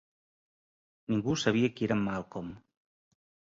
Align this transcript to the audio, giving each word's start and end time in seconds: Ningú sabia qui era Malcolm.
Ningú 1.17 1.37
sabia 1.43 1.71
qui 1.77 1.89
era 1.91 2.01
Malcolm. 2.07 2.51